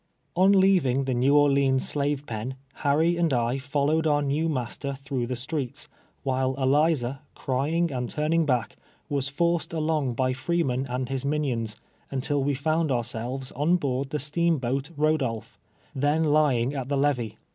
[0.35, 5.27] On leaving the iSTew Orleans slave pen, Ilariy and I followed our new master tlirongli
[5.27, 5.87] the streets,
[6.23, 8.77] while Ehza, crying and turning back,
[9.09, 11.77] was forced along by Freeman and his minions,
[12.11, 15.59] mitil we found ourselves on board the steamboat Rodolph,
[15.93, 17.37] then lying at the levee.